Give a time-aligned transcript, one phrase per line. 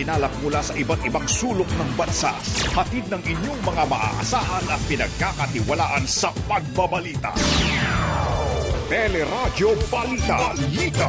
[0.00, 2.32] nakikinalap mula sa iba't ibang sulok ng bansa.
[2.72, 7.36] Hatid ng inyong mga maaasahan at pinagkakatiwalaan sa pagbabalita.
[8.88, 10.56] Teleradyo Balita.
[10.56, 11.08] Balita.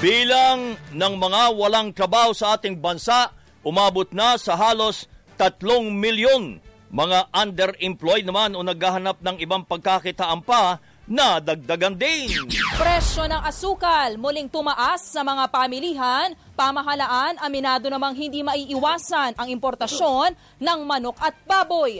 [0.00, 3.30] Bilang ng mga walang trabaho sa ating bansa,
[3.62, 5.06] umabot na sa halos
[5.38, 5.62] 3
[5.94, 6.58] milyon.
[6.90, 12.30] Mga underemployed naman o naghahanap ng ibang pagkakitaan pa na dagdagan din.
[12.78, 20.38] Presyo ng asukal muling tumaas sa mga pamilihan, pamahalaan aminado namang hindi maiiwasan ang importasyon
[20.62, 21.98] ng manok at baboy.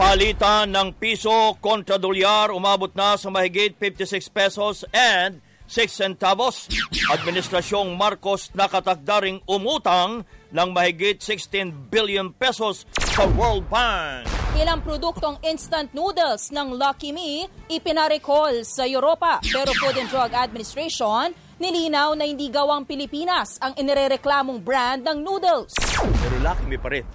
[0.00, 6.66] Palitan ng piso kontra dolyar umabot na sa mahigit 56 pesos and 6 centavos.
[7.12, 14.39] Administrasyong Marcos nakatakda ring umutang ng mahigit 16 billion pesos sa World Bank.
[14.58, 21.30] Ilang produktong instant noodles ng Lucky Me ipinarecall sa Europa pero Food and Drug Administration
[21.62, 25.78] nilinaw na hindi gawang Pilipinas ang inirereklamong brand ng noodles.
[26.02, 27.06] Pero Lucky Me pa rin.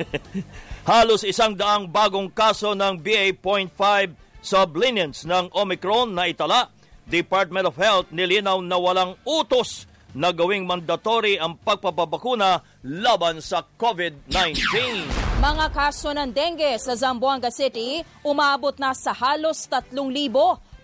[0.88, 3.76] Halos isang daang bagong kaso ng BA.5
[4.40, 6.72] sublineance ng Omicron na itala
[7.04, 9.84] Department of Health nilinaw na walang utos
[10.16, 15.31] na gawing mandatory ang pagpapabakuna laban sa COVID-19.
[15.42, 19.90] Mga kaso ng dengue sa Zamboanga City umabot na sa halos 3,000.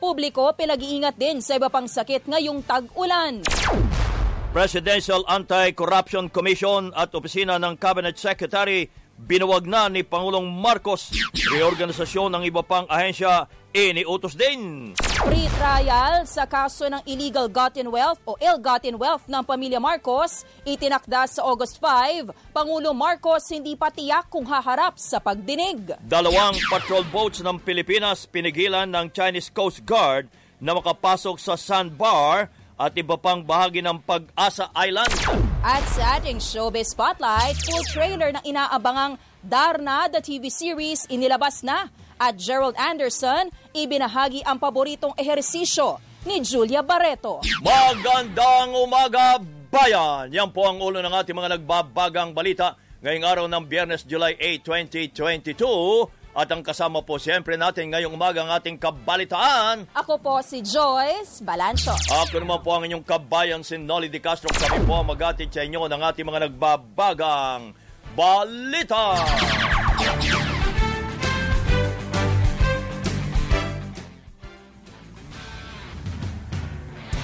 [0.03, 3.47] Publiko pinag-iingat din sa iba pang sakit ngayong tag-ulan.
[4.51, 11.15] Presidential Anti-Corruption Commission at Opisina ng Cabinet Secretary binuwag na ni Pangulong Marcos
[11.55, 14.93] reorganisasyon ng iba pang ahensya iniutos din.
[15.19, 21.45] Pre-trial sa kaso ng illegal gotten wealth o ill-gotten wealth ng pamilya Marcos itinakda sa
[21.45, 22.33] August 5.
[22.57, 26.01] Pangulo Marcos hindi pa tiyak kung haharap sa pagdinig.
[26.01, 32.95] Dalawang patrol boats ng Pilipinas pinigilan ng Chinese Coast Guard na makapasok sa sandbar at
[32.95, 35.11] iba pang bahagi ng Pag-asa Island.
[35.67, 41.91] At sa ating showbiz spotlight, full trailer ng inaabangang Darna the TV series inilabas na
[42.19, 47.41] at Gerald Anderson ibinahagi ang paboritong ehersisyo ni Julia Barreto.
[47.63, 49.39] Magandang umaga,
[49.71, 50.29] bayan!
[50.35, 55.15] Yan po ang ulo ng ating mga nagbabagang balita ngayong araw ng Biyernes, July 8,
[55.15, 56.19] 2022.
[56.39, 59.91] At ang kasama po siyempre natin ngayong umaga ang ating kabalitaan.
[59.91, 61.91] Ako po si Joyce Balancho.
[61.91, 64.47] Ako naman po ang inyong kabayan si Nolly Di Castro.
[64.55, 67.75] Kami po magatid sa inyo ng ating mga nagbabagang
[68.15, 69.19] balita.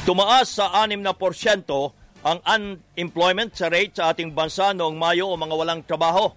[0.05, 5.57] Tumaas sa 6 na porsyento ang unemployment rate sa ating bansa noong Mayo o mga
[5.57, 6.29] walang trabaho.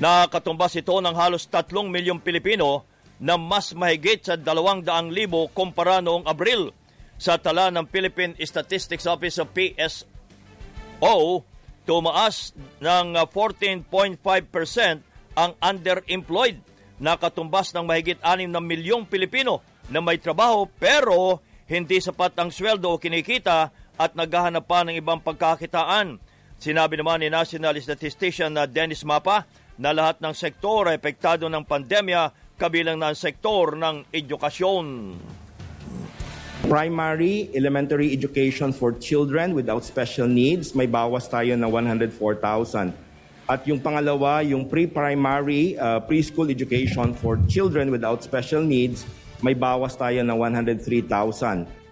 [0.00, 2.88] Nakatumbas ito ng halos 3 milyong Pilipino
[3.20, 4.88] na mas mahigit sa 200,000
[5.52, 6.72] kumpara noong Abril.
[7.20, 11.14] Sa tala ng Philippine Statistics Office o PSO,
[11.84, 14.16] tumaas ng 14.5%
[15.36, 16.56] ang underemployed.
[17.04, 19.60] Nakatumbas ng mahigit 6 na milyong Pilipino
[19.92, 25.24] na may trabaho pero hindi sapat ang sweldo o kinikita at naghahanap pa ng ibang
[25.24, 26.20] pagkakitaan.
[26.60, 29.48] Sinabi naman ni National Statistician na Dennis Mapa
[29.80, 35.16] na lahat ng sektor ay epektado ng pandemya kabilang na ang sektor ng edukasyon.
[36.62, 42.94] Primary elementary education for children without special needs, may bawas tayo na 104,000.
[43.50, 49.02] At yung pangalawa, yung pre-primary uh, preschool education for children without special needs,
[49.42, 51.82] may bawas tayo na 103,000.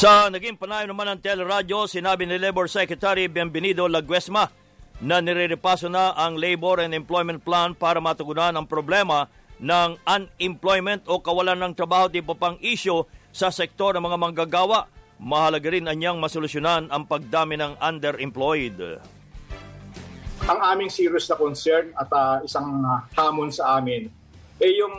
[0.00, 4.48] Sa naging panayam naman ng teleradyo, sinabi ni Labor Secretary Bienvenido Laguesma
[5.04, 9.28] na niriripaso na ang Labor and Employment Plan para matugunan ang problema
[9.60, 14.88] ng unemployment o kawalan ng trabaho di pa pang isyo sa sektor ng mga manggagawa.
[15.20, 19.19] Mahalaga rin anyang masolusyonan ang pagdami ng underemployed.
[20.48, 24.20] Ang aming serious na concern at uh, isang uh, hamon sa amin
[24.60, 24.94] eh yung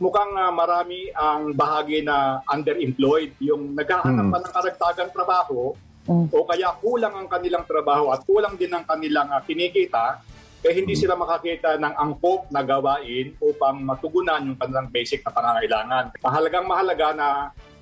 [0.00, 5.76] mukhang uh, marami ang bahagi na underemployed, yung naghahanap pa ng karagtagang trabaho
[6.08, 6.32] mm.
[6.32, 10.24] o kaya kulang ang kanilang trabaho at kulang din ang kanilang uh, kinikita,
[10.64, 16.04] eh hindi sila makakita ng angkop na gawain upang matugunan yung kanilang basic na pangangailangan.
[16.24, 17.28] Mahalagang mahalaga na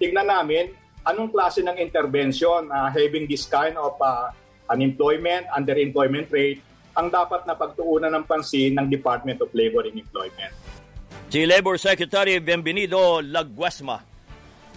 [0.02, 0.74] tingnan namin
[1.06, 4.34] anong klase ng intervention uh, having this kind of uh,
[4.66, 6.58] unemployment, underemployment rate
[6.92, 10.52] ang dapat na pagtuunan ng pansin ng Department of Labor and Employment.
[11.32, 14.04] Si Labor Secretary Bienvenido Laguesma.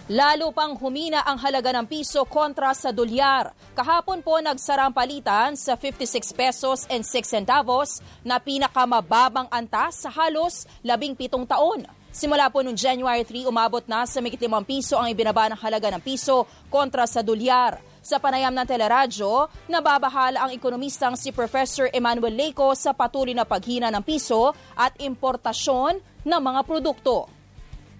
[0.06, 3.50] Lalo pang humina ang halaga ng piso kontra sa dolyar.
[3.74, 10.62] Kahapon po nagsarang palitan sa 56 pesos and 6 centavos na pinakamababang antas sa halos
[10.86, 11.18] 17
[11.50, 11.84] taon.
[12.14, 15.92] Simula po noong January 3, umabot na sa migit 5 piso ang ibinaba ng halaga
[15.92, 17.76] ng piso kontra sa dolyar.
[18.06, 23.90] Sa panayam ng teleradyo, nababahala ang ekonomistang si Professor Emmanuel Leco sa patuloy na paghina
[23.90, 27.26] ng piso at importasyon ng mga produkto.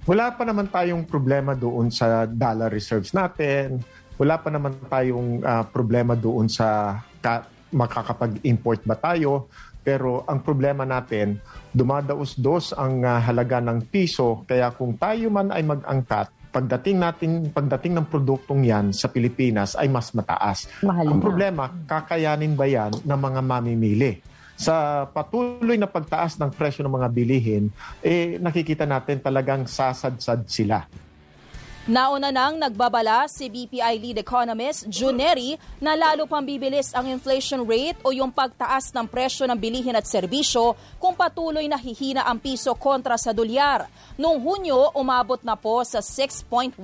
[0.07, 3.83] Wala pa naman tayong problema doon sa dollar reserves natin.
[4.15, 9.51] Wala pa naman tayong uh, problema doon sa ka- makakapag-import ba tayo.
[9.83, 11.43] Pero ang problema natin,
[11.75, 14.47] dumadaos-dos ang uh, halaga ng piso.
[14.47, 19.93] Kaya kung tayo man ay mag-angkat, pagdating natin pagdating ng produktong 'yan sa Pilipinas ay
[19.93, 20.65] mas mataas.
[20.81, 21.25] Mahal Ang na.
[21.29, 24.25] problema, kakayanin ba 'yan ng mga mamimili?
[24.57, 27.69] Sa patuloy na pagtaas ng presyo ng mga bilihin,
[28.01, 30.89] eh nakikita natin talagang sasadsad sila.
[31.87, 37.95] Nauna nang nagbabala si BPI lead economist Juneri na lalo pang bibilis ang inflation rate
[38.03, 42.75] o yung pagtaas ng presyo ng bilihin at serbisyo kung patuloy na hihina ang piso
[42.75, 43.87] kontra sa dolyar.
[44.19, 46.75] Noong Hunyo, umabot na po sa 6.1%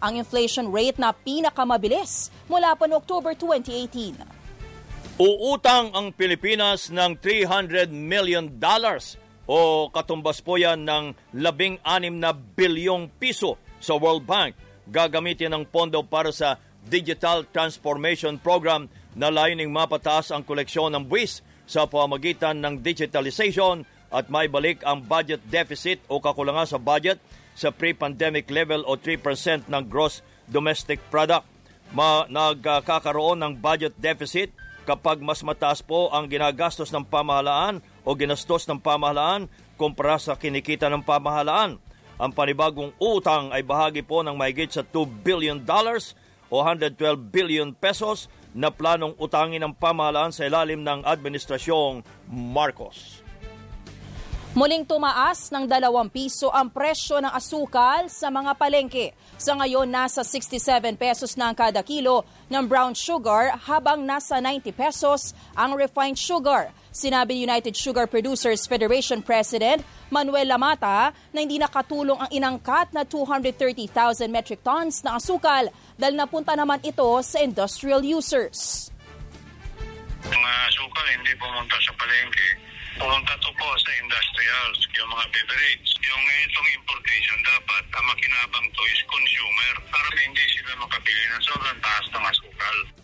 [0.00, 4.16] ang inflation rate na pinakamabilis mula pa noong October 2018.
[5.20, 11.84] Uutang ang Pilipinas ng 300 million dollars o katumbas po yan ng 16
[12.16, 14.54] na bilyong piso sa World Bank.
[14.86, 21.42] Gagamitin ang pondo para sa Digital Transformation Program na layuning mapataas ang koleksyon ng buwis
[21.66, 27.22] sa pamagitan ng digitalization at may balik ang budget deficit o kakulangan sa budget
[27.54, 31.46] sa pre-pandemic level o 3% ng gross domestic product.
[31.94, 34.50] Ma- nagkakaroon ng budget deficit
[34.82, 39.46] kapag mas mataas po ang ginagastos ng pamahalaan o ginastos ng pamahalaan
[39.78, 41.78] kumpara sa kinikita ng pamahalaan.
[42.20, 46.12] Ang panibagong utang ay bahagi po ng mahigit sa 2 billion dollars
[46.52, 53.24] o 112 billion pesos na planong utangin ng pamahalaan sa ilalim ng Administrasyong Marcos.
[54.50, 59.14] Muling tumaas ng dalawang piso ang presyo ng asukal sa mga palengke.
[59.38, 64.74] Sa ngayon, nasa 67 pesos na ang kada kilo ng brown sugar habang nasa 90
[64.74, 66.74] pesos ang refined sugar.
[66.90, 73.06] Sinabi ni United Sugar Producers Federation President Manuel Lamata na hindi nakatulong ang inangkat na
[73.06, 78.90] 230,000 metric tons na asukal dahil napunta naman ito sa industrial users.
[80.26, 82.70] Mga asukal hindi pumunta sa palengke
[83.00, 85.88] pumunta to po sa industrials, yung mga beverage.
[86.04, 91.80] Yung itong importation dapat, ang makinabang to is consumer para hindi sila makabili ng sobrang
[91.80, 92.99] taas ng asukal.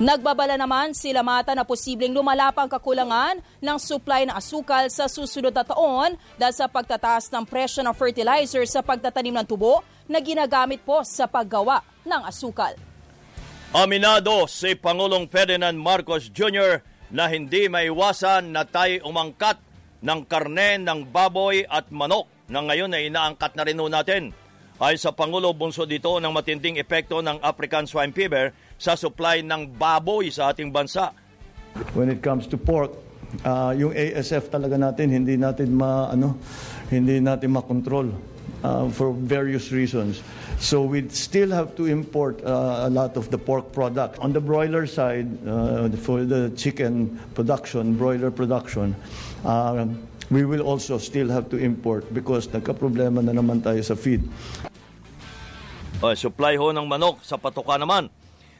[0.00, 5.52] Nagbabala naman sila mata na posibleng lumala ang kakulangan ng supply ng asukal sa susunod
[5.52, 10.80] na taon dahil sa pagtataas ng presyo ng fertilizer sa pagtatanim ng tubo na ginagamit
[10.80, 12.72] po sa paggawa ng asukal.
[13.76, 16.80] Aminado si Pangulong Ferdinand Marcos Jr.
[17.12, 19.60] na hindi maiwasan na tayo umangkat
[20.00, 24.32] ng karne ng baboy at manok na ngayon ay inaangkat na rin natin.
[24.82, 28.50] Ay sa Pangulo, bunso dito ng matinding epekto ng African swine fever
[28.82, 31.14] sa supply ng baboy sa ating bansa.
[31.94, 32.90] When it comes to pork,
[33.46, 36.34] uh, yung ASF talaga natin hindi natin ma ano,
[36.90, 38.10] hindi natin makontrol
[38.66, 40.18] uh, for various reasons.
[40.58, 44.18] So we still have to import uh, a lot of the pork product.
[44.18, 48.98] On the broiler side, uh, for the chicken production, broiler production,
[49.46, 49.86] uh,
[50.30, 54.26] we will also still have to import because nagka-problema na naman tayo sa feed.
[56.02, 58.10] Uh, supply ho ng manok sa patoka naman.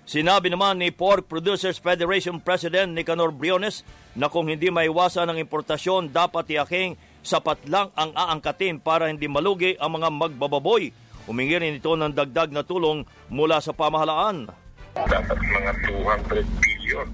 [0.03, 3.87] Sinabi naman ni Pork Producers Federation President Nicanor Briones
[4.19, 9.79] na kung hindi maiwasan ang importasyon, dapat tiyaking sapat lang ang aangkatin para hindi malugi
[9.79, 10.91] ang mga magbababoy.
[11.31, 14.51] Humingi rin ito ng dagdag na tulong mula sa pamahalaan.
[14.99, 17.07] Dapat mga 200 billion.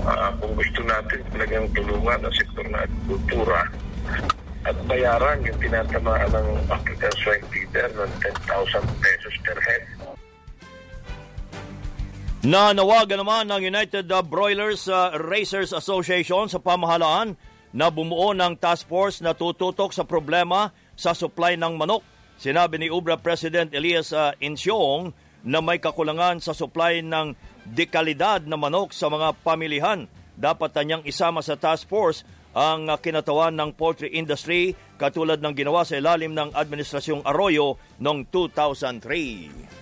[0.00, 3.68] Uh, kung gusto natin talagang tulungan ang sektor ng agrikultura
[4.66, 9.95] at bayaran yung tinatamaan ng African swine fever ng 10,000 pesos per head.
[12.46, 17.34] Nanawagan naman ng United Broilers uh, Racers Association sa pamahalaan
[17.74, 22.06] na bumuo ng task force na tututok sa problema sa supply ng manok.
[22.38, 25.10] Sinabi ni Ubra President Elias uh, Insyong
[25.42, 27.34] na may kakulangan sa supply ng
[27.66, 30.06] dekalidad na manok sa mga pamilihan.
[30.38, 32.22] Dapat niyang isama sa task force
[32.54, 38.30] ang uh, kinatawan ng poultry industry katulad ng ginawa sa ilalim ng Administrasyong Arroyo noong
[38.30, 39.75] 2003.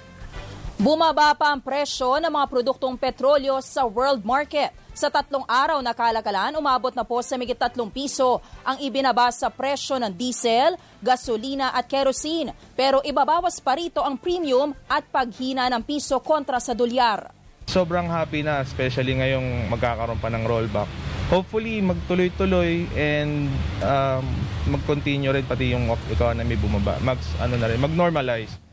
[0.84, 4.68] Bumaba pa ang presyo ng mga produktong petrolyo sa world market.
[4.92, 9.48] Sa tatlong araw na kalakalan, umabot na po sa migit tatlong piso ang ibinaba sa
[9.48, 12.52] presyo ng diesel, gasolina at kerosene.
[12.76, 17.32] Pero ibabawas pa rito ang premium at paghina ng piso kontra sa dolyar.
[17.64, 20.90] Sobrang happy na, especially ngayong magkakaroon pa ng rollback.
[21.32, 23.48] hopefully magtuloy-tuloy and
[23.80, 24.24] um,
[24.68, 27.00] mag-continue rin pati yung economy bumaba.
[27.00, 28.63] Mag, ano na rin, mag-normalize.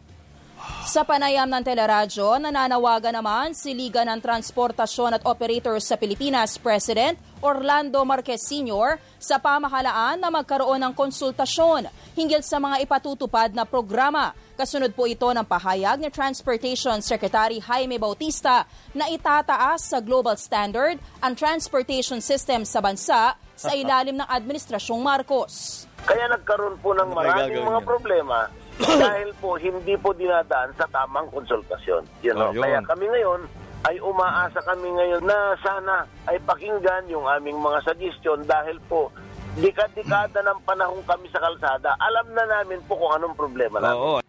[0.82, 7.22] Sa panayam ng teleradyo, nananawagan naman si Liga ng Transportasyon at Operators sa Pilipinas President
[7.38, 8.98] Orlando Marquez Sr.
[9.22, 11.86] sa pamahalaan na magkaroon ng konsultasyon
[12.18, 14.34] hinggil sa mga ipatutupad na programa.
[14.58, 18.66] Kasunod po ito ng pahayag ni Transportation Secretary Jaime Bautista
[18.98, 25.86] na itataas sa global standard ang transportation system sa bansa sa ilalim ng Administrasyong Marcos.
[26.10, 28.50] Kaya nagkaroon po ng maraming mga problema
[28.82, 32.04] dahil po hindi po dinadaan sa tamang konsultasyon.
[32.26, 32.52] You know?
[32.52, 33.46] Kaya kami ngayon
[33.82, 39.10] ay umaasa kami ngayon na sana ay pakinggan yung aming mga suggestion dahil po
[39.58, 44.00] dekad-dekada ng panahon kami sa kalsada, alam na namin po kung anong problema namin.
[44.00, 44.20] Oo.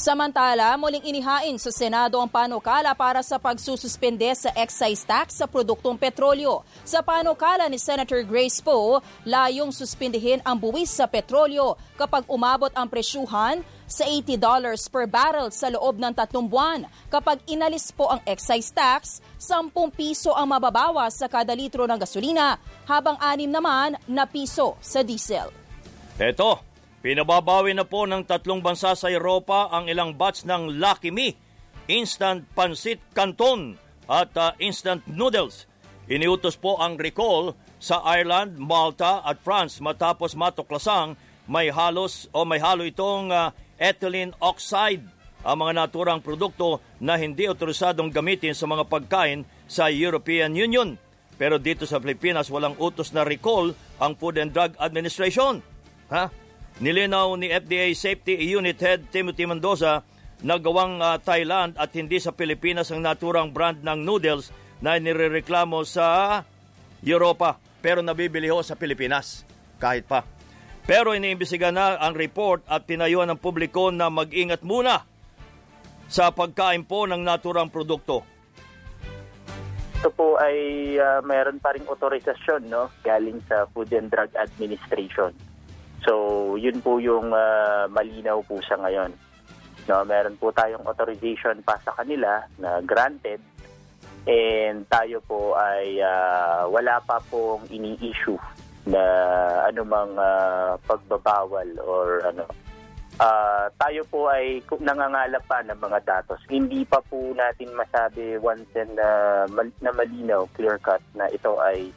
[0.00, 6.00] Samantala, muling inihain sa Senado ang panukala para sa pagsususpende sa excise tax sa produktong
[6.00, 6.64] petrolyo.
[6.88, 12.88] Sa panukala ni Senator Grace Poe, layong suspindihin ang buwis sa petrolyo kapag umabot ang
[12.88, 14.40] presyuhan sa $80
[14.88, 16.88] per barrel sa loob ng tatlong buwan.
[17.12, 22.56] Kapag inalis po ang excise tax, 10 piso ang mababawas sa kada litro ng gasolina,
[22.88, 25.52] habang 6 naman na piso sa diesel.
[26.16, 26.69] Eto,
[27.00, 31.36] pinababawi na po ng tatlong bansa sa Europa ang ilang batch ng Lucky Me,
[31.90, 33.76] Instant Pancit Canton
[34.06, 35.64] at uh, Instant Noodles.
[36.10, 41.16] Iniutos po ang recall sa Ireland, Malta at France matapos matuklasang
[41.50, 45.02] may halos o may halo itong uh, ethylene oxide
[45.40, 51.00] ang mga naturang produkto na hindi otorisadong gamitin sa mga pagkain sa European Union.
[51.40, 55.64] Pero dito sa Pilipinas walang utos na recall ang Food and Drug Administration.
[56.12, 56.28] Ha?
[56.78, 60.06] Nilinaw ni FDA Safety Unit Head Timothy Mendoza
[60.40, 65.82] na gawang uh, Thailand at hindi sa Pilipinas ang naturang brand ng noodles na nirereklamo
[65.84, 66.40] sa
[67.04, 69.44] Europa pero nabibili ho sa Pilipinas
[69.80, 70.24] kahit pa.
[70.84, 75.04] Pero iniimbestiga na ang report at pinayuhan ng publiko na mag-ingat muna
[76.10, 78.24] sa pagkain po ng naturang produkto.
[80.00, 80.56] Ito po ay
[80.96, 85.36] uh, mayroon pa ring otorisasyon no galing sa Food and Drug Administration.
[86.04, 89.12] So, yun po yung uh, malinaw po sa ngayon.
[89.88, 93.40] No, meron po tayong authorization pa sa kanila na granted
[94.28, 98.36] and tayo po ay uh, wala pa pong ini-issue
[98.84, 99.00] na
[99.68, 102.44] anumang uh, pagbabawal or ano
[103.20, 106.40] uh, tayo po ay nangangalap pa ng mga datos.
[106.48, 111.56] Hindi pa po natin masabi once and uh, mal- na malinaw, clear cut na ito
[111.60, 111.92] ay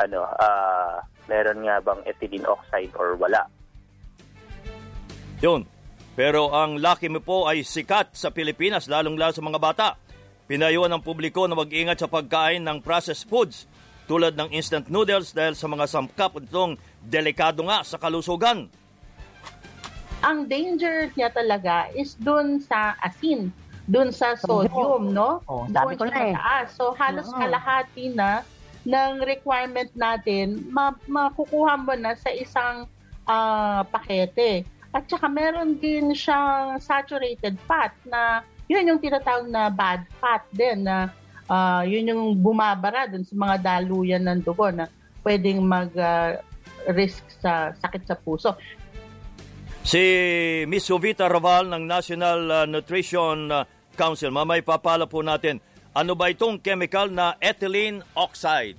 [0.00, 3.48] ano uh, meron nga bang ethylene oxide or wala.
[5.44, 5.68] Yun.
[6.14, 9.88] Pero ang Lucky Me po ay sikat sa Pilipinas, lalong-lalo sa mga bata.
[10.46, 13.66] Pinayuhan ng publiko na mag-ingat sa pagkain ng processed foods
[14.04, 18.68] tulad ng instant noodles dahil sa mga samkap itong delikado nga sa kalusugan.
[20.24, 23.52] Ang danger niya talaga is dun sa asin,
[23.84, 25.44] dun sa sodium, no?
[25.44, 26.34] Oh, sabi Doon ko na eh.
[26.72, 28.40] So halos kalahati na
[28.84, 32.88] ng requirement natin, ma- makukuha mo na sa isang
[33.24, 34.64] ah, pakete.
[34.94, 40.84] At saka meron din siyang saturated fat na yun yung tinatawag na bad fat din
[40.86, 41.10] na
[41.48, 44.86] ah, yun yung bumabara dun sa mga daluyan ng dugo na
[45.24, 48.52] pwedeng mag-risk sa sakit sa puso.
[49.84, 50.00] Si
[50.64, 55.60] Miss Jovita Raval ng National uh, Nutrition uh, Council, mamay papala po natin,
[55.94, 58.74] ano ba itong chemical na ethylene oxide?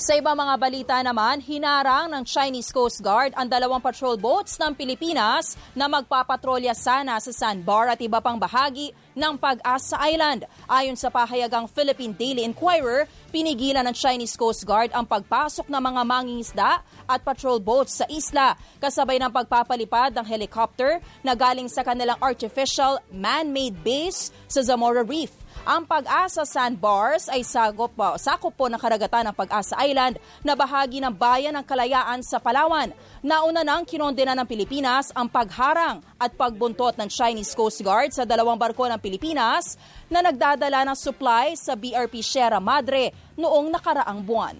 [0.00, 4.72] Sa ibang mga balita naman, hinarang ng Chinese Coast Guard ang dalawang patrol boats ng
[4.72, 10.48] Pilipinas na magpapatrolya sana sa sandbar at iba pang bahagi ng Pag-asa Island.
[10.64, 16.02] Ayon sa pahayagang Philippine Daily Inquirer, pinigilan ng Chinese Coast Guard ang pagpasok ng mga
[16.08, 22.16] mangingisda at patrol boats sa isla, kasabay ng pagpapalipad ng helicopter na galing sa kanilang
[22.24, 25.36] artificial man-made base sa Zamora Reef.
[25.60, 31.04] Ang Pag-asa Sandbars ay sagop, uh, sakop po ng karagatan ng Pag-asa Island na bahagi
[31.04, 32.88] ng bayan ng Kalayaan sa Palawan.
[33.20, 38.56] Nauna nang kinondena ng Pilipinas ang pagharang at pagbuntot ng Chinese Coast Guard sa dalawang
[38.56, 39.76] barko ng Pilipinas
[40.08, 44.56] na nagdadala ng supply sa BRP Sierra Madre noong nakaraang buwan.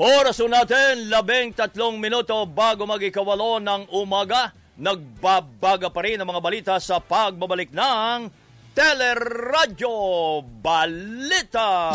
[0.00, 4.61] Oras po natin, labing tatlong minuto bago mag-ikawalo ng umaga.
[4.80, 8.32] Nagbabaga pa rin ang mga balita sa pagbabalik ng
[8.72, 9.92] Teleradyo
[10.64, 11.92] Balita.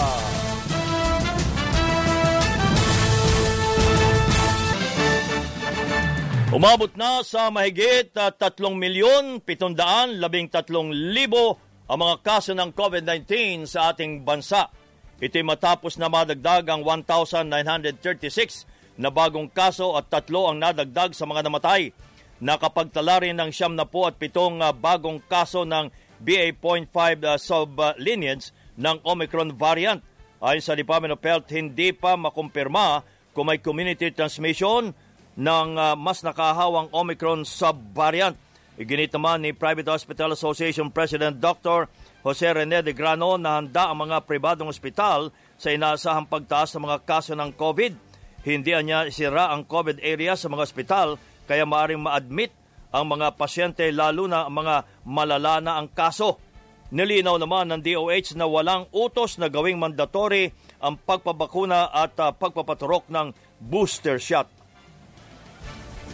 [6.53, 13.91] Umabot na sa mahigit uh, 3 milyon 713 libo ang mga kaso ng COVID-19 sa
[13.91, 14.69] ating bansa.
[15.17, 18.69] Ito'y matapos na madagdag ang 1,936
[19.01, 21.89] na bagong kaso at tatlo ang nadagdag sa mga namatay.
[22.37, 25.89] Nakapagtala rin ng siyam na po at pitong uh, bagong kaso ng
[26.21, 26.93] BA.5
[27.25, 30.01] uh, sublineage ng Omicron variant.
[30.37, 33.01] Ayon sa Department of Health, hindi pa makumpirma
[33.33, 34.93] kung may community transmission
[35.37, 38.37] ng uh, mas nakahawang Omicron subvariant.
[38.77, 41.89] Iginit naman ni Private Hospital Association President Dr.
[42.21, 46.97] Jose Rene de Grano na handa ang mga pribadong ospital sa inaasahang pagtaas ng mga
[47.01, 47.97] kaso ng COVID.
[48.45, 51.17] Hindi niya isira ang COVID area sa mga ospital
[51.47, 52.51] kaya maaring ma-admit
[52.91, 54.75] ang mga pasyente lalo na ang mga
[55.07, 56.39] malala na ang kaso.
[56.87, 63.11] Nilinaw naman ng DOH na walang utos na gawing mandatory ang pagpabakuna at uh, pagpapaturok
[63.11, 64.47] ng booster shot.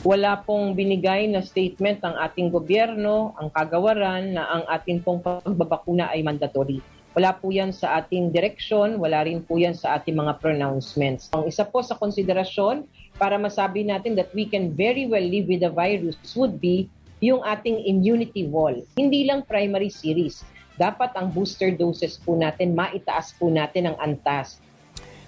[0.04, 6.12] Wala pong binigay na statement ng ating gobyerno, ang kagawaran na ang ating pong pagbabakuna
[6.12, 6.84] ay mandatory.
[7.14, 11.30] Wala po yan sa ating direksyon, wala rin po yan sa ating mga pronouncements.
[11.38, 12.84] Ang isa po sa konsiderasyon
[13.18, 16.90] para masabi natin that we can very well live with the virus would be
[17.24, 18.74] yung ating immunity wall.
[19.00, 20.44] Hindi lang primary series
[20.74, 24.58] dapat ang booster doses po natin, maitaas po natin ang antas.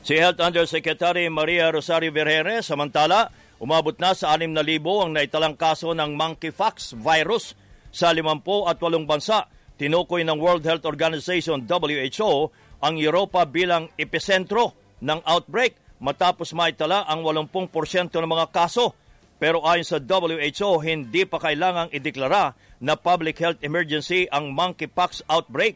[0.06, 6.14] Si Health Undersecretary Maria Rosario Vergere, samantala, umabot na sa 6,000 ang naitalang kaso ng
[6.14, 7.58] monkeypox virus
[7.90, 9.50] sa 50 at 8 bansa.
[9.76, 15.76] Tinukoy ng World Health Organization WHO ang Europa bilang epicentro ng outbreak
[16.06, 18.94] matapos maitala ang 80% ng mga kaso
[19.36, 25.76] pero ayon sa WHO, hindi pa kailangang ideklara na public health emergency ang monkeypox outbreak.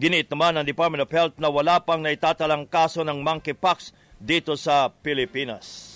[0.00, 4.88] Ginit naman ng Department of Health na wala pang naitatalang kaso ng monkeypox dito sa
[4.88, 5.92] Pilipinas.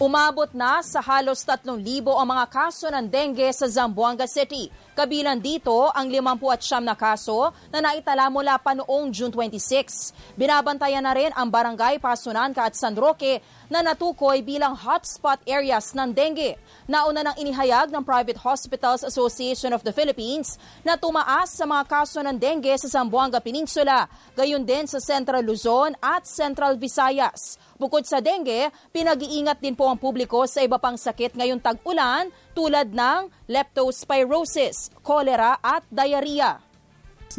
[0.00, 4.72] Umabot na sa halos 3,000 ang mga kaso ng dengue sa Zamboanga City.
[4.92, 10.36] Kabilang dito ang 59 na kaso na naitala mula pa noong June 26.
[10.36, 13.40] Binabantayan na rin ang barangay Pasunanca at San Roque
[13.72, 16.60] na natukoy bilang hotspot areas ng dengue.
[16.84, 22.20] Nauna nang inihayag ng Private Hospitals Association of the Philippines na tumaas sa mga kaso
[22.20, 24.04] ng dengue sa Zamboanga Peninsula,
[24.36, 27.56] gayon din sa Central Luzon at Central Visayas.
[27.80, 32.92] Bukod sa dengue, pinag-iingat din po ang publiko sa iba pang sakit ngayong tag-ulan tulad
[32.92, 36.71] ng leptospirosis, cholera at diarrhea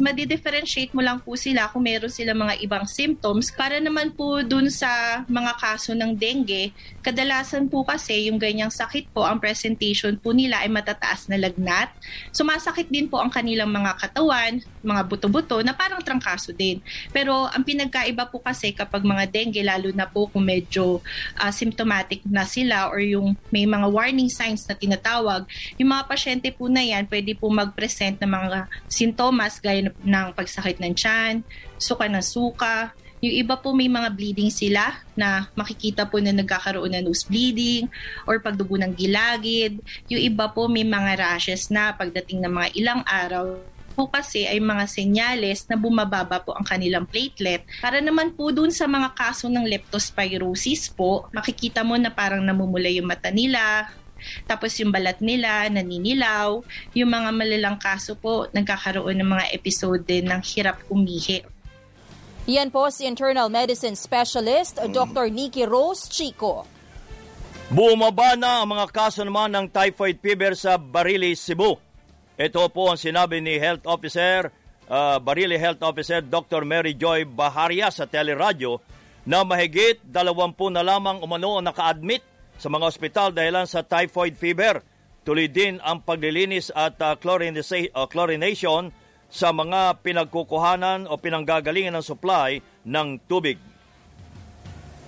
[0.00, 3.54] madidifferentiate mo lang po sila kung meron sila mga ibang symptoms.
[3.54, 9.12] Para naman po dun sa mga kaso ng dengue, kadalasan po kasi yung ganyang sakit
[9.14, 11.92] po, ang presentation po nila ay matataas na lagnat.
[12.34, 16.82] Sumasakit din po ang kanilang mga katawan, mga buto-buto na parang trangkaso din.
[17.14, 21.04] Pero ang pinagkaiba po kasi kapag mga dengue, lalo na po kung medyo
[21.38, 25.44] uh, symptomatic na sila or yung may mga warning signs na tinatawag,
[25.76, 30.78] yung mga pasyente po na yan pwede po mag-present ng mga sintomas gaya ng pagsakit
[30.80, 31.34] ng tiyan,
[31.76, 32.94] suka ng suka.
[33.24, 37.88] Yung iba po may mga bleeding sila na makikita po na nagkakaroon ng nose bleeding
[38.28, 39.80] or pagdugo ng gilagid.
[40.12, 43.56] Yung iba po may mga rashes na pagdating ng mga ilang araw
[43.94, 47.62] po kasi ay mga senyales na bumababa po ang kanilang platelet.
[47.78, 52.90] Para naman po dun sa mga kaso ng leptospirosis po, makikita mo na parang namumula
[52.90, 53.88] yung mata nila,
[54.48, 56.60] tapos yung balat nila, naninilaw.
[56.96, 61.44] Yung mga malalang kaso po, nagkakaroon ng mga episode din ng hirap umihi.
[62.44, 64.92] Yan po si Internal Medicine Specialist, mm.
[64.92, 65.32] Dr.
[65.32, 66.68] Nikki Rose Chico.
[67.72, 71.80] Bumaba na ang mga kaso naman ng typhoid fever sa Barili, Cebu.
[72.36, 74.52] Ito po ang sinabi ni Health Officer,
[74.90, 76.68] uh, Barili Health Officer Dr.
[76.68, 78.82] Mary Joy Baharia sa teleradyo
[79.24, 82.20] na mahigit 20 na lamang umano ang naka-admit
[82.58, 84.80] sa mga ospital dahilan sa typhoid fever.
[85.24, 88.92] Tuloy din ang paglilinis at uh, uh, chlorination
[89.32, 93.56] sa mga pinagkukuhanan o pinanggagalingan ng supply ng tubig.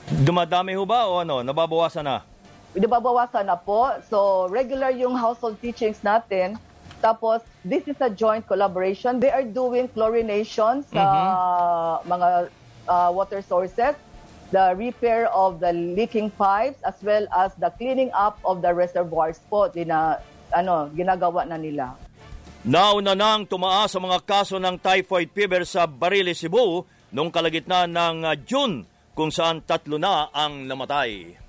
[0.09, 1.45] Dumadami ho ba o ano?
[1.45, 2.25] Nababawasan na?
[2.73, 3.93] Nababawasan na po.
[4.09, 6.57] So, regular yung household teachings natin.
[7.05, 9.21] Tapos, this is a joint collaboration.
[9.21, 12.09] They are doing chlorination sa mm-hmm.
[12.09, 12.29] mga
[12.89, 13.95] uh, water sources
[14.57, 19.37] the repair of the leaking pipes as well as the cleaning up of the reservoirs
[19.53, 20.17] po dina,
[20.49, 21.93] ano, ginagawa na nila.
[22.65, 28.17] Nauna nang tumaas sa mga kaso ng typhoid fever sa Barili, Cebu noong kalagitnaan ng
[28.49, 31.46] June kung saan tatlo na ang namatay.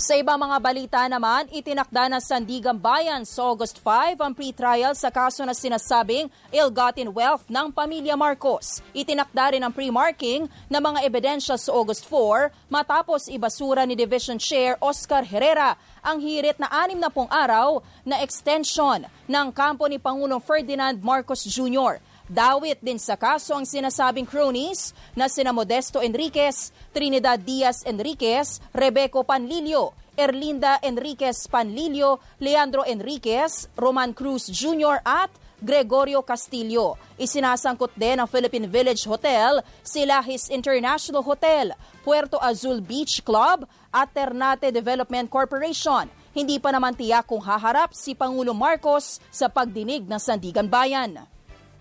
[0.00, 5.12] Sa ibang mga balita naman, itinakda ng Sandigan Bayan sa August 5 ang pre-trial sa
[5.12, 8.80] kaso na sinasabing ill-gotten wealth ng pamilya Marcos.
[8.96, 14.80] Itinakda rin ang pre-marking ng mga ebidensya sa August 4 matapos ibasura ni Division Chair
[14.80, 20.40] Oscar Herrera ang hirit na anim na pong araw na extension ng kampo ni Pangulong
[20.40, 22.00] Ferdinand Marcos Jr.
[22.32, 29.20] Dawit din sa kaso ang sinasabing cronies na sina Modesto Enriquez, Trinidad Diaz Enriquez, Rebeco
[29.20, 35.04] Panlilio, Erlinda Enriquez Panlilio, Leandro Enriquez, Roman Cruz Jr.
[35.04, 35.28] at
[35.60, 36.96] Gregorio Castillo.
[37.20, 44.72] Isinasangkot din ang Philippine Village Hotel, Silahis International Hotel, Puerto Azul Beach Club at Ternate
[44.72, 46.08] Development Corporation.
[46.32, 51.28] Hindi pa naman tiyak kung haharap si Pangulo Marcos sa pagdinig ng Sandigan Bayan.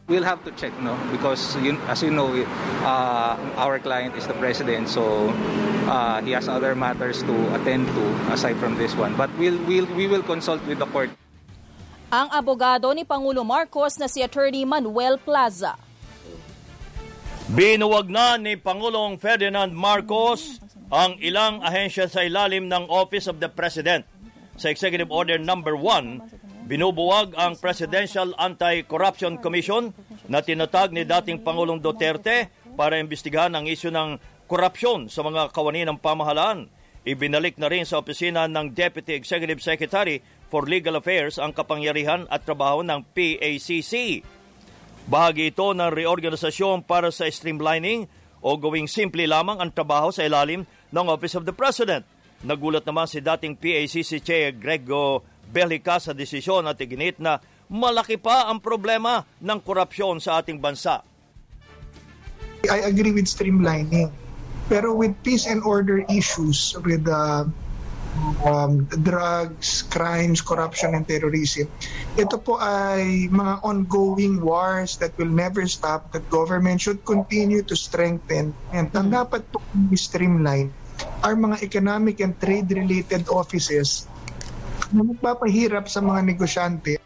[0.08, 0.98] We'll have to check, no?
[1.12, 2.34] Because you, as you know,
[2.84, 5.32] uh, our client is the president, so
[5.88, 9.16] uh, he has other matters to attend to aside from this one.
[9.16, 11.10] But we'll, we'll, we will consult with the court.
[12.12, 15.80] Ang abogado ni Pangulo Marcos na si Attorney Manuel Plaza.
[17.48, 20.60] Binuwag na ni Pangulong Ferdinand Marcos
[20.92, 24.04] ang ilang ahensya sa ilalim ng Office of the President.
[24.62, 29.90] Sa Executive Order Number 1, binubuwag ang Presidential Anti-Corruption Commission
[30.30, 35.82] na tinatag ni dating Pangulong Duterte para imbestigahan ang isyu ng korupsyon sa mga kawani
[35.90, 36.70] ng pamahalaan.
[37.02, 40.22] Ibinalik na rin sa opisina ng Deputy Executive Secretary
[40.54, 44.22] for Legal Affairs ang kapangyarihan at trabaho ng PACC.
[45.10, 48.06] Bahagi ito ng reorganisasyon para sa streamlining
[48.46, 52.06] o gawing simple lamang ang trabaho sa ilalim ng Office of the President.
[52.42, 57.38] Nagulat naman si dating PACC Chair Grego Belica sa desisyon at iginit na
[57.70, 61.06] malaki pa ang problema ng korupsyon sa ating bansa.
[62.66, 64.10] I agree with streamlining.
[64.72, 67.46] Pero with peace and order issues, with uh,
[68.46, 71.68] um, drugs, crimes, corruption, and terrorism.
[72.18, 77.76] Ito po ay mga ongoing wars that will never stop, that government should continue to
[77.76, 78.56] strengthen.
[78.72, 79.62] And ang dapat po
[79.96, 80.72] streamline
[81.22, 84.10] are mga economic and trade-related offices
[84.92, 87.00] na magpapahirap sa mga negosyante.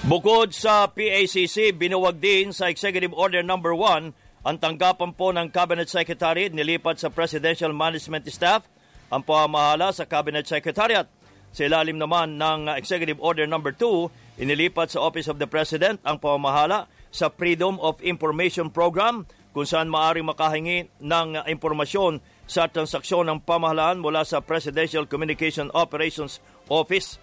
[0.00, 5.92] Bukod sa PACC, binuwag din sa Executive Order Number 1 ang tanggapan po ng Cabinet
[5.92, 8.64] Secretary nilipat sa Presidential Management Staff.
[9.12, 11.04] Ang pamamahala sa Cabinet Secretariat.
[11.52, 16.16] Sa ilalim naman ng Executive Order Number 2, inilipat sa Office of the President ang
[16.16, 23.38] pamamahala sa Freedom of Information Program kung saan maaring makahingi ng impormasyon sa transaksyon ng
[23.42, 26.38] pamahalaan mula sa Presidential Communication Operations
[26.70, 27.18] Office.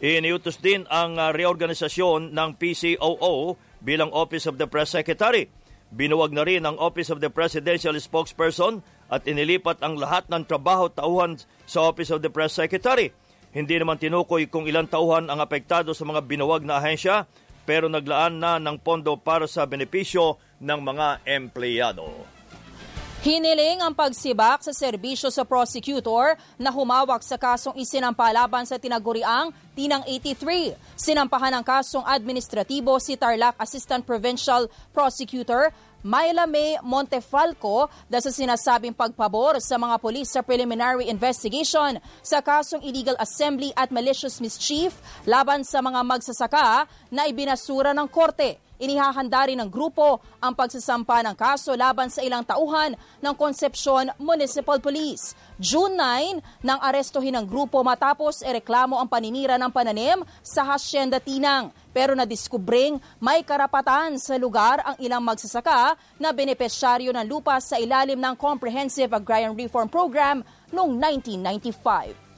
[0.00, 5.46] Iniutos din ang reorganisasyon ng PCOO bilang Office of the Press Secretary.
[5.90, 8.80] Binuwag na rin ang Office of the Presidential Spokesperson
[9.10, 11.34] at inilipat ang lahat ng trabaho tauhan
[11.66, 13.10] sa Office of the Press Secretary.
[13.50, 17.26] Hindi naman tinukoy kung ilang tauhan ang apektado sa mga binuwag na ahensya
[17.66, 22.06] pero naglaan na ng pondo para sa benepisyo ng mga empleyado.
[23.20, 30.00] Hiniling ang pagsibak sa serbisyo sa prosecutor na humawak sa kasong isinampalaban sa tinaguriang Tinang
[30.08, 30.72] 83.
[30.96, 35.68] Sinampahan ng kasong administratibo si Tarlac Assistant Provincial Prosecutor
[36.00, 42.80] Myla May Montefalco dahil sa sinasabing pagpabor sa mga polis sa preliminary investigation sa kasong
[42.80, 44.96] illegal assembly at malicious mischief
[45.28, 48.69] laban sa mga magsasaka na ibinasura ng korte.
[48.80, 54.80] Inihahanda rin ng grupo ang pagsasampa ng kaso laban sa ilang tauhan ng Concepcion Municipal
[54.80, 55.36] Police.
[55.60, 61.68] June 9, nang arestohin ng grupo matapos ereklamo ang paninira ng pananim sa Hacienda Tinang.
[61.92, 68.16] Pero nadiskubring may karapatan sa lugar ang ilang magsasaka na benepisyaryo ng lupa sa ilalim
[68.16, 70.40] ng Comprehensive Agrarian Reform Program
[70.72, 72.29] noong 1995.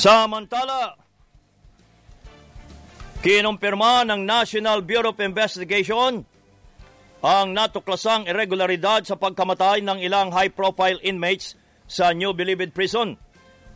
[0.00, 0.96] Samantala,
[3.20, 6.24] kinumpirma ng National Bureau of Investigation
[7.20, 11.52] ang natuklasang irregularidad sa pagkamatay ng ilang high-profile inmates
[11.84, 13.20] sa New Bilibid Prison.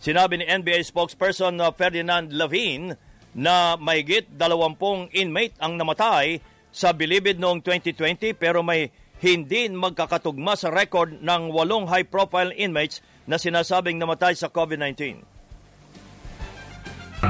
[0.01, 2.97] Sinabi ni NBA spokesperson Ferdinand Lavin
[3.37, 6.41] na mayigit 20 inmate ang namatay
[6.73, 8.89] sa Bilibid noong 2020 pero may
[9.21, 15.34] hindi magkakatugma sa record ng walong high-profile inmates na sinasabing namatay sa COVID-19.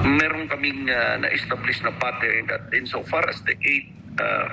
[0.03, 3.87] Meron kaming uh, na-establish na pattern that insofar as the eight
[4.19, 4.47] uh,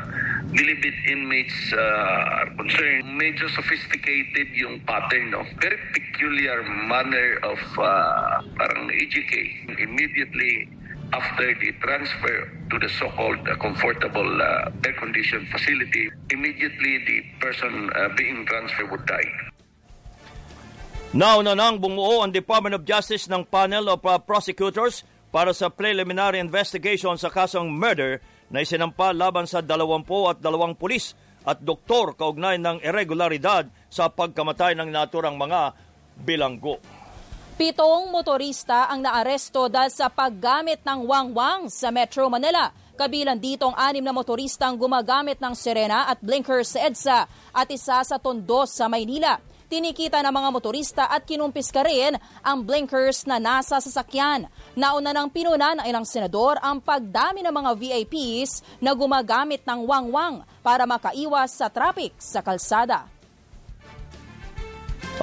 [1.07, 5.41] inmates uh, are concerned, medyo sophisticated yung pattern, no?
[5.57, 9.33] Very peculiar manner of uh, parang EGK.
[9.81, 10.69] Immediately
[11.13, 12.37] after the transfer
[12.71, 19.05] to the so-called uh, comfortable uh, air-conditioned facility, immediately the person uh, being transferred would
[19.05, 19.31] die.
[21.11, 26.37] Nauna nang bumuo ang Department of Justice ng panel of uh, prosecutors para sa preliminary
[26.43, 28.19] investigation sa kasong murder
[28.51, 31.15] na isinampa laban sa 20 at dalawang pulis
[31.47, 35.73] at doktor kaugnay ng irregularidad sa pagkamatay ng naturang mga
[36.21, 36.77] bilanggo.
[37.55, 42.73] Pitong motorista ang naaresto dahil sa paggamit ng wangwang sa Metro Manila.
[42.97, 47.19] Kabilang dito ang anim na motorista ang gumagamit ng sirena at blinker sa EDSA
[47.53, 49.41] at isa sa Tondo sa Maynila.
[49.71, 54.51] Tinikita ng mga motorista at kinumpiska rin ang blinkers na nasa sasakyan.
[54.75, 60.43] Nauna ng pinuna ng ilang senador ang pagdami ng mga VIPs na gumagamit ng wangwang
[60.59, 63.07] para makaiwas sa traffic sa kalsada.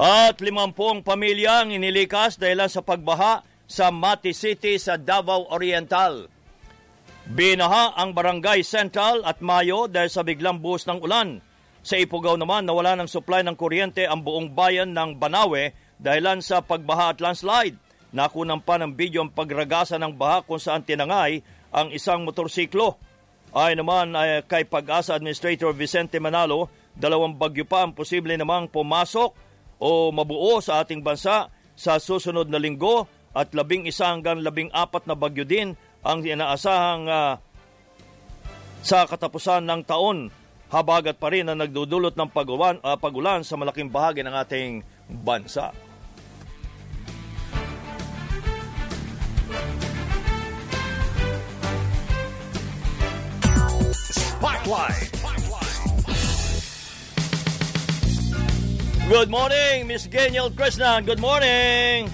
[0.01, 6.25] At limampung pamilya ang inilikas dahil sa pagbaha sa Mati City sa Davao Oriental.
[7.29, 11.37] Binaha ang Barangay Central at Mayo dahil sa biglang buhos ng ulan.
[11.79, 16.59] Sa Ipugaw naman, nawala ng supply ng kuryente ang buong bayan ng Banawe dahilan sa
[16.59, 17.79] pagbaha at landslide.
[18.11, 21.39] Nakunan pa ng video ang pagragasa ng baha kung saan tinangay
[21.69, 22.97] ang isang motorsiklo.
[23.53, 29.33] Ay naman ay kay Pag-asa Administrator Vicente Manalo, dalawang bagyo pa ang posible namang pumasok
[29.79, 35.07] o mabuo sa ating bansa sa susunod na linggo at labing isa hanggang labing apat
[35.07, 37.39] na bagyo din ang inaasahang uh,
[38.83, 40.38] sa katapusan ng taon.
[40.69, 45.73] Habagat pa rin na nagdudulot ng pagulan, uh, pagulan sa malaking bahagi ng ating bansa.
[59.09, 61.01] Good morning, Miss Geniel Krishnan.
[61.09, 62.13] Good morning.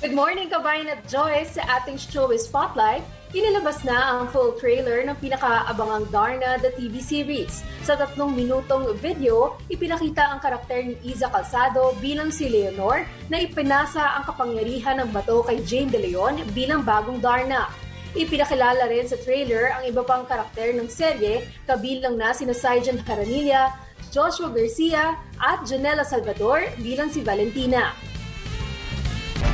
[0.00, 1.60] Good morning, kabayan at Joyce.
[1.60, 7.64] Sa ating show Spotlight, inilabas na ang full trailer ng pinakaabangang Darna the TV series.
[7.80, 14.20] Sa tatlong minutong video, ipinakita ang karakter ni Iza Calzado bilang si Leonor na ipinasa
[14.20, 17.72] ang kapangyarihan ng bato kay Jane De Leon bilang bagong Darna.
[18.12, 23.72] Ipinakilala rin sa trailer ang iba pang karakter ng serye, kabilang na sina Sergeant Haranilla,
[24.12, 27.96] Joshua Garcia at Janela Salvador bilang si Valentina.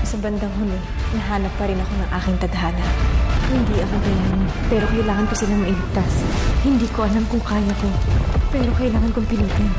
[0.03, 0.81] Sa bandang huli,
[1.14, 3.28] nahanap pa rin ako ng aking tadhana.
[3.49, 6.15] Hindi ako gayanin, pero kailangan ko silang mailigtas.
[6.61, 7.89] Hindi ko alam kung kaya ko,
[8.53, 9.73] pero kailangan kong pilitin.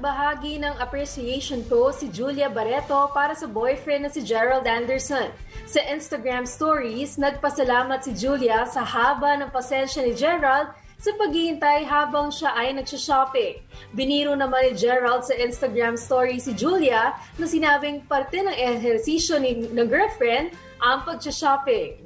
[0.00, 5.28] nagbahagi ng appreciation post si Julia Barreto para sa boyfriend na si Gerald Anderson.
[5.68, 12.28] Sa Instagram stories, nagpasalamat si Julia sa haba ng pasensya ni Gerald sa paghihintay habang
[12.28, 13.64] siya ay nagsha-shopping.
[13.96, 19.64] Biniro naman ni Gerald sa Instagram story si Julia na sinabing parte ng ehersisyo ni,
[19.72, 20.52] ng girlfriend
[20.84, 22.04] ang pag-shopping.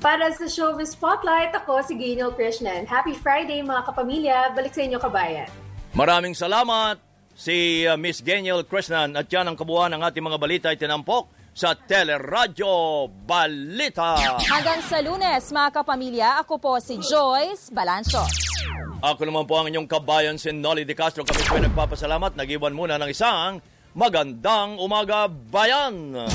[0.00, 2.88] Para sa show with Spotlight, ako si Gino Krishnan.
[2.88, 4.56] Happy Friday mga kapamilya.
[4.56, 5.48] Balik sa inyo kabayan.
[5.92, 7.00] Maraming salamat
[7.36, 11.35] si uh, Miss Daniel Krishnan at yan ang kabuuan ng ating mga balita ay tinampok
[11.56, 14.36] sa Teleradyo Balita.
[14.44, 18.20] Hanggang sa lunes, mga kapamilya, ako po si Joyce Balancho.
[19.00, 21.24] Ako naman po ang inyong kabayan si Nolly De Castro.
[21.24, 22.36] Kami po ay nagpapasalamat.
[22.36, 23.64] Nag-iwan muna ng isang
[23.96, 26.28] magandang umaga bayan.